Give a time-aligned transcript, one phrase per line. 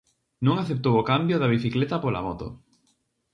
[0.45, 2.47] Non aceptou o cambio da bicicleta pola moto.